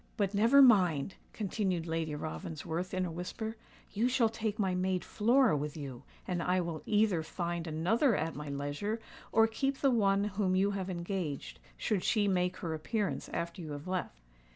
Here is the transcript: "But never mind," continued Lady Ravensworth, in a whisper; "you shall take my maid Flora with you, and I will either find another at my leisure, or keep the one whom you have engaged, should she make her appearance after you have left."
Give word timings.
"But 0.17 0.33
never 0.33 0.63
mind," 0.63 1.13
continued 1.31 1.85
Lady 1.85 2.15
Ravensworth, 2.15 2.91
in 2.91 3.05
a 3.05 3.11
whisper; 3.11 3.55
"you 3.93 4.09
shall 4.09 4.29
take 4.29 4.57
my 4.57 4.73
maid 4.73 5.05
Flora 5.05 5.55
with 5.55 5.77
you, 5.77 6.01
and 6.27 6.41
I 6.41 6.59
will 6.59 6.81
either 6.87 7.21
find 7.21 7.67
another 7.67 8.15
at 8.15 8.33
my 8.35 8.49
leisure, 8.49 8.99
or 9.31 9.45
keep 9.45 9.77
the 9.77 9.91
one 9.91 10.23
whom 10.23 10.55
you 10.55 10.71
have 10.71 10.89
engaged, 10.89 11.59
should 11.77 12.03
she 12.03 12.27
make 12.27 12.57
her 12.57 12.73
appearance 12.73 13.29
after 13.29 13.61
you 13.61 13.73
have 13.73 13.87
left." 13.87 14.17